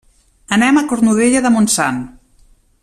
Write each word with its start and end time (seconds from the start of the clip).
Anem 0.55 0.79
a 0.79 0.83
Cornudella 0.93 1.43
de 1.47 1.53
Montsant. 1.57 2.05